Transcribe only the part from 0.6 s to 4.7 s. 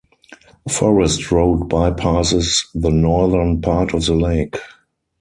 A forest road bypasses the northern part of the lake.